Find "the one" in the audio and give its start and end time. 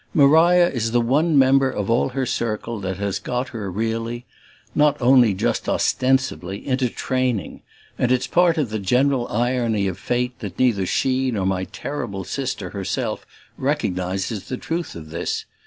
0.93-1.37